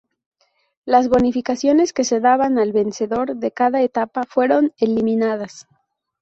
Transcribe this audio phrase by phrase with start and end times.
[0.83, 5.67] Las bonificaciones que se daban al vencedor de cada etapa fueron eliminadas.